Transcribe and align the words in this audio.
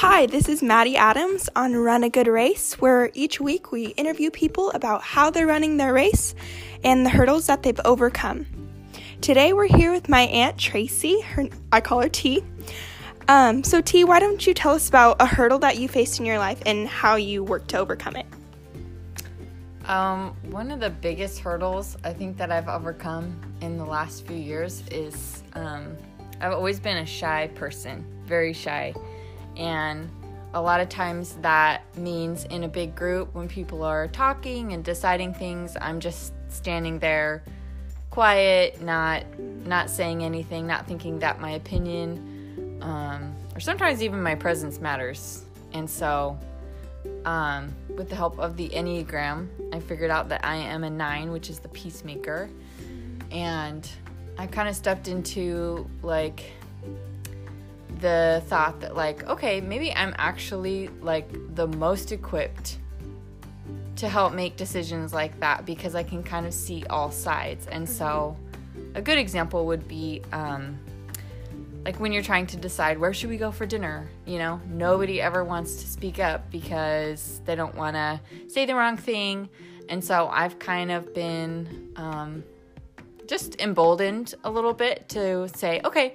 Hi, 0.00 0.26
this 0.26 0.48
is 0.48 0.62
Maddie 0.62 0.96
Adams 0.96 1.48
on 1.56 1.74
Run 1.74 2.04
a 2.04 2.08
Good 2.08 2.28
Race, 2.28 2.74
where 2.74 3.10
each 3.14 3.40
week 3.40 3.72
we 3.72 3.86
interview 3.96 4.30
people 4.30 4.70
about 4.70 5.02
how 5.02 5.28
they're 5.28 5.44
running 5.44 5.76
their 5.76 5.92
race 5.92 6.36
and 6.84 7.04
the 7.04 7.10
hurdles 7.10 7.48
that 7.48 7.64
they've 7.64 7.80
overcome. 7.84 8.46
Today 9.20 9.52
we're 9.52 9.66
here 9.66 9.90
with 9.90 10.08
my 10.08 10.20
Aunt 10.20 10.56
Traci. 10.56 11.20
Her, 11.24 11.48
I 11.72 11.80
call 11.80 12.00
her 12.00 12.08
T. 12.08 12.44
Um, 13.26 13.64
so, 13.64 13.80
T, 13.80 14.04
why 14.04 14.20
don't 14.20 14.46
you 14.46 14.54
tell 14.54 14.72
us 14.72 14.88
about 14.88 15.16
a 15.18 15.26
hurdle 15.26 15.58
that 15.58 15.78
you 15.78 15.88
faced 15.88 16.20
in 16.20 16.26
your 16.26 16.38
life 16.38 16.62
and 16.64 16.86
how 16.86 17.16
you 17.16 17.42
worked 17.42 17.66
to 17.70 17.78
overcome 17.78 18.14
it? 18.14 18.26
Um, 19.86 20.36
one 20.52 20.70
of 20.70 20.78
the 20.78 20.90
biggest 20.90 21.40
hurdles 21.40 21.96
I 22.04 22.12
think 22.12 22.36
that 22.36 22.52
I've 22.52 22.68
overcome 22.68 23.36
in 23.62 23.76
the 23.76 23.84
last 23.84 24.28
few 24.28 24.36
years 24.36 24.84
is 24.92 25.42
um, 25.54 25.96
I've 26.40 26.52
always 26.52 26.78
been 26.78 26.98
a 26.98 27.06
shy 27.06 27.50
person, 27.56 28.06
very 28.26 28.52
shy. 28.52 28.94
And 29.58 30.08
a 30.54 30.62
lot 30.62 30.80
of 30.80 30.88
times 30.88 31.34
that 31.42 31.82
means 31.96 32.44
in 32.44 32.64
a 32.64 32.68
big 32.68 32.94
group 32.94 33.34
when 33.34 33.48
people 33.48 33.82
are 33.82 34.08
talking 34.08 34.72
and 34.72 34.82
deciding 34.82 35.34
things, 35.34 35.76
I'm 35.80 36.00
just 36.00 36.32
standing 36.48 36.98
there 36.98 37.42
quiet, 38.10 38.80
not 38.80 39.24
not 39.38 39.90
saying 39.90 40.24
anything, 40.24 40.66
not 40.66 40.86
thinking 40.86 41.18
that 41.18 41.40
my 41.40 41.50
opinion 41.50 42.78
um, 42.80 43.34
or 43.54 43.60
sometimes 43.60 44.02
even 44.02 44.22
my 44.22 44.34
presence 44.34 44.80
matters. 44.80 45.44
And 45.72 45.88
so 45.88 46.38
um, 47.24 47.74
with 47.96 48.08
the 48.08 48.16
help 48.16 48.38
of 48.38 48.56
the 48.56 48.68
Enneagram, 48.70 49.48
I 49.72 49.80
figured 49.80 50.10
out 50.10 50.28
that 50.30 50.44
I 50.44 50.56
am 50.56 50.84
a 50.84 50.90
nine, 50.90 51.30
which 51.32 51.50
is 51.50 51.58
the 51.58 51.68
peacemaker. 51.68 52.48
And 53.30 53.88
I 54.38 54.46
kind 54.46 54.68
of 54.68 54.76
stepped 54.76 55.08
into 55.08 55.88
like 56.02 56.52
the 58.00 58.42
thought 58.46 58.80
that 58.80 58.94
like 58.94 59.26
okay 59.28 59.60
maybe 59.60 59.92
i'm 59.94 60.14
actually 60.18 60.88
like 61.00 61.28
the 61.54 61.66
most 61.66 62.12
equipped 62.12 62.78
to 63.98 64.08
help 64.08 64.32
make 64.32 64.56
decisions 64.56 65.12
like 65.12 65.38
that 65.40 65.66
because 65.66 65.96
i 65.96 66.02
can 66.04 66.22
kind 66.22 66.46
of 66.46 66.54
see 66.54 66.84
all 66.88 67.10
sides. 67.10 67.66
And 67.66 67.88
so 67.88 68.36
a 68.94 69.02
good 69.02 69.18
example 69.18 69.66
would 69.66 69.88
be 69.88 70.22
um, 70.32 70.78
like 71.84 71.98
when 71.98 72.12
you're 72.12 72.22
trying 72.22 72.46
to 72.48 72.56
decide 72.56 72.98
where 72.98 73.12
should 73.12 73.28
we 73.28 73.36
go 73.36 73.50
for 73.50 73.66
dinner 73.66 74.08
you 74.24 74.38
know? 74.38 74.60
Nobody 74.68 75.20
ever 75.20 75.42
wants 75.42 75.82
to 75.82 75.88
speak 75.88 76.20
up 76.20 76.48
because 76.50 77.40
they 77.44 77.56
don't 77.56 77.74
want 77.74 77.96
to 77.96 78.20
say 78.46 78.66
the 78.66 78.74
wrong 78.74 78.96
thing. 78.96 79.48
And 79.88 80.04
so 80.04 80.28
i've 80.28 80.58
kind 80.58 80.92
of 80.92 81.12
been 81.12 81.92
um, 81.96 82.44
just 83.26 83.60
emboldened 83.60 84.34
a 84.44 84.50
little 84.50 84.74
bit 84.74 85.08
to 85.08 85.48
say 85.48 85.80
okay 85.84 86.14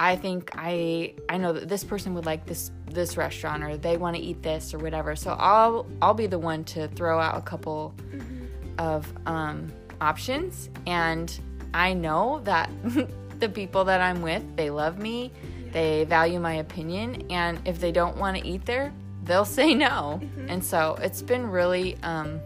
I 0.00 0.16
think 0.16 0.50
I 0.54 1.14
I 1.28 1.38
know 1.38 1.52
that 1.52 1.68
this 1.68 1.82
person 1.82 2.14
would 2.14 2.26
like 2.26 2.46
this 2.46 2.70
this 2.90 3.16
restaurant 3.16 3.64
or 3.64 3.76
they 3.76 3.96
want 3.96 4.16
to 4.16 4.22
eat 4.22 4.42
this 4.42 4.72
or 4.72 4.78
whatever. 4.78 5.16
So 5.16 5.32
I'll 5.32 5.86
I'll 6.00 6.14
be 6.14 6.26
the 6.26 6.38
one 6.38 6.64
to 6.64 6.88
throw 6.88 7.18
out 7.18 7.36
a 7.36 7.42
couple 7.42 7.94
mm-hmm. 8.10 8.46
of 8.78 9.12
um, 9.26 9.72
options, 10.00 10.70
and 10.86 11.38
I 11.74 11.94
know 11.94 12.40
that 12.44 12.70
the 13.40 13.48
people 13.48 13.84
that 13.84 14.00
I'm 14.00 14.22
with 14.22 14.44
they 14.56 14.70
love 14.70 14.98
me, 14.98 15.32
they 15.72 16.04
value 16.04 16.38
my 16.38 16.54
opinion, 16.54 17.26
and 17.30 17.60
if 17.64 17.80
they 17.80 17.90
don't 17.90 18.16
want 18.16 18.36
to 18.36 18.46
eat 18.46 18.64
there, 18.66 18.92
they'll 19.24 19.44
say 19.60 19.74
no. 19.74 20.20
Mm-hmm. 20.22 20.50
And 20.50 20.64
so 20.64 20.96
it's 21.02 21.22
been 21.22 21.50
really 21.50 21.96
um, 22.04 22.40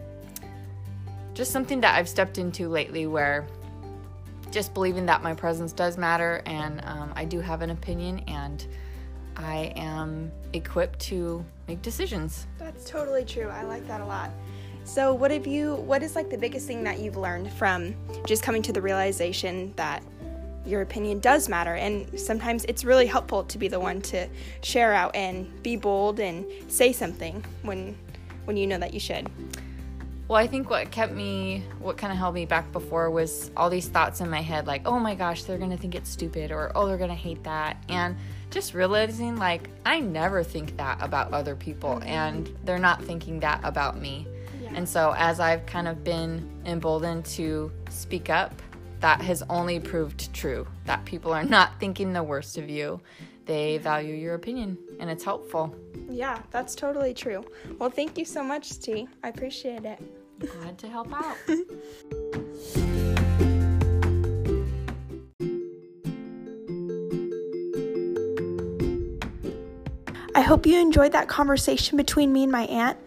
just 1.35 1.51
something 1.51 1.81
that 1.81 1.95
I've 1.97 2.09
stepped 2.09 2.39
into 2.39 2.67
lately 2.67 3.05
where 3.05 3.45
just 4.53 4.73
believing 4.75 5.07
that 5.07 5.23
my 5.23 5.33
presence 5.33 5.73
does 5.73 5.97
matter 5.97 6.43
and 6.45 6.79
um, 6.85 7.11
I 7.15 7.25
do 7.25 7.39
have 7.39 7.63
an 7.63 7.71
opinion 7.71 8.19
and 8.27 8.65
I 9.35 9.73
am 9.75 10.31
equipped 10.53 10.99
to 11.01 11.43
make 11.67 11.81
decisions. 11.81 12.45
That's 12.59 12.87
totally 12.87 13.25
true. 13.25 13.47
I 13.47 13.63
like 13.63 13.87
that 13.87 13.99
a 13.99 14.05
lot. 14.05 14.29
So, 14.85 15.13
what 15.13 15.31
have 15.31 15.47
you, 15.47 15.75
what 15.75 16.03
is 16.03 16.15
like 16.15 16.29
the 16.29 16.37
biggest 16.37 16.67
thing 16.67 16.83
that 16.83 16.99
you've 16.99 17.17
learned 17.17 17.51
from 17.53 17.95
just 18.27 18.43
coming 18.43 18.61
to 18.63 18.73
the 18.73 18.81
realization 18.81 19.73
that 19.75 20.03
your 20.65 20.81
opinion 20.81 21.19
does 21.19 21.49
matter? 21.49 21.73
And 21.73 22.19
sometimes 22.19 22.63
it's 22.65 22.83
really 22.83 23.07
helpful 23.07 23.45
to 23.45 23.57
be 23.57 23.67
the 23.67 23.79
one 23.79 24.01
to 24.03 24.27
share 24.61 24.93
out 24.93 25.15
and 25.15 25.63
be 25.63 25.77
bold 25.77 26.19
and 26.19 26.45
say 26.67 26.91
something 26.91 27.43
when, 27.63 27.97
when 28.45 28.55
you 28.55 28.67
know 28.67 28.77
that 28.77 28.93
you 28.93 28.99
should. 28.99 29.29
Well, 30.27 30.41
I 30.41 30.47
think 30.47 30.69
what 30.69 30.89
kept 30.89 31.13
me, 31.13 31.63
what 31.79 31.97
kind 31.97 32.11
of 32.11 32.17
held 32.17 32.33
me 32.33 32.45
back 32.45 32.71
before 32.71 33.11
was 33.11 33.51
all 33.57 33.69
these 33.69 33.89
thoughts 33.89 34.21
in 34.21 34.29
my 34.29 34.41
head 34.41 34.67
like, 34.67 34.87
oh 34.87 34.97
my 34.97 35.15
gosh, 35.15 35.43
they're 35.43 35.57
going 35.57 35.71
to 35.71 35.77
think 35.77 35.95
it's 35.95 36.09
stupid 36.09 36.51
or 36.51 36.71
oh, 36.75 36.87
they're 36.87 36.97
going 36.97 37.09
to 37.09 37.15
hate 37.15 37.43
that. 37.43 37.83
And 37.89 38.15
just 38.49 38.73
realizing 38.73 39.35
like, 39.35 39.69
I 39.85 39.99
never 39.99 40.41
think 40.41 40.77
that 40.77 40.97
about 41.01 41.33
other 41.33 41.55
people 41.55 41.95
mm-hmm. 41.95 42.07
and 42.07 42.57
they're 42.63 42.79
not 42.79 43.03
thinking 43.03 43.41
that 43.41 43.59
about 43.63 43.99
me. 43.99 44.25
Yeah. 44.61 44.71
And 44.75 44.87
so 44.87 45.13
as 45.17 45.41
I've 45.41 45.65
kind 45.65 45.89
of 45.89 46.05
been 46.05 46.49
emboldened 46.65 47.25
to 47.25 47.69
speak 47.89 48.29
up, 48.29 48.53
that 49.01 49.19
has 49.19 49.43
only 49.49 49.81
proved 49.81 50.33
true 50.33 50.65
that 50.85 51.03
people 51.03 51.33
are 51.33 51.43
not 51.43 51.77
thinking 51.81 52.13
the 52.13 52.23
worst 52.23 52.57
of 52.57 52.69
you. 52.69 53.01
They 53.45 53.77
value 53.77 54.15
your 54.15 54.35
opinion 54.35 54.77
and 54.99 55.09
it's 55.09 55.23
helpful. 55.23 55.75
Yeah, 56.09 56.41
that's 56.51 56.75
totally 56.75 57.13
true. 57.13 57.43
Well, 57.79 57.89
thank 57.89 58.17
you 58.17 58.25
so 58.25 58.43
much, 58.43 58.79
T. 58.79 59.07
I 59.23 59.29
appreciate 59.29 59.85
it. 59.85 59.99
Glad 60.39 60.77
to 60.79 60.87
help 60.87 61.13
out. 61.13 61.37
I 70.35 70.41
hope 70.41 70.65
you 70.65 70.79
enjoyed 70.79 71.11
that 71.11 71.27
conversation 71.27 71.95
between 71.95 72.33
me 72.33 72.43
and 72.43 72.51
my 72.51 72.63
aunt. 72.63 72.97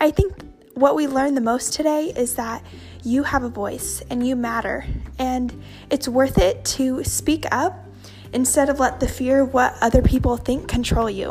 I 0.00 0.10
think 0.10 0.34
what 0.74 0.94
we 0.94 1.06
learned 1.06 1.36
the 1.36 1.42
most 1.42 1.74
today 1.74 2.12
is 2.16 2.36
that 2.36 2.64
you 3.04 3.22
have 3.22 3.42
a 3.42 3.50
voice 3.50 4.02
and 4.08 4.26
you 4.26 4.34
matter, 4.34 4.86
and 5.18 5.62
it's 5.90 6.08
worth 6.08 6.38
it 6.38 6.64
to 6.64 7.04
speak 7.04 7.44
up 7.52 7.86
instead 8.32 8.68
of 8.68 8.80
let 8.80 9.00
the 9.00 9.08
fear 9.08 9.42
of 9.42 9.52
what 9.54 9.76
other 9.80 10.02
people 10.02 10.36
think 10.36 10.68
control 10.68 11.10
you. 11.10 11.30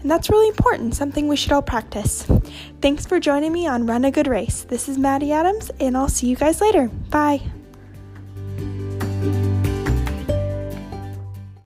And 0.00 0.10
that's 0.10 0.30
really 0.30 0.48
important, 0.48 0.94
something 0.94 1.26
we 1.26 1.36
should 1.36 1.52
all 1.52 1.62
practice. 1.62 2.26
Thanks 2.80 3.04
for 3.04 3.18
joining 3.18 3.52
me 3.52 3.66
on 3.66 3.86
Run 3.86 4.04
a 4.04 4.10
Good 4.10 4.28
Race. 4.28 4.62
This 4.62 4.88
is 4.88 4.96
Maddie 4.96 5.32
Adams, 5.32 5.70
and 5.80 5.96
I'll 5.96 6.08
see 6.08 6.28
you 6.28 6.36
guys 6.36 6.60
later. 6.60 6.88
Bye. 7.10 7.42